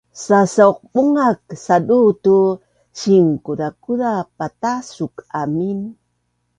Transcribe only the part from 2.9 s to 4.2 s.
sinkuzakuza